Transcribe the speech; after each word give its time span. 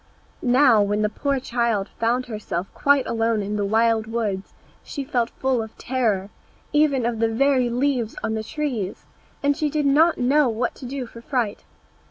Now, 0.41 0.81
when 0.81 1.03
the 1.03 1.09
poor 1.09 1.39
child 1.39 1.87
found 1.99 2.25
herself 2.25 2.65
quite 2.73 3.05
alone 3.05 3.43
in 3.43 3.55
the 3.55 3.63
wild 3.63 4.07
woods, 4.07 4.55
she 4.83 5.03
felt 5.03 5.29
full 5.29 5.61
of 5.61 5.77
terror, 5.77 6.31
even 6.73 7.05
of 7.05 7.19
the 7.19 7.27
very 7.29 7.69
leaves 7.69 8.17
on 8.23 8.33
the 8.33 8.43
trees, 8.43 9.05
and 9.43 9.55
she 9.55 9.69
did 9.69 9.85
not 9.85 10.17
know 10.17 10.49
what 10.49 10.73
to 10.81 10.87
do 10.87 11.05
for 11.05 11.21
fright. 11.21 11.65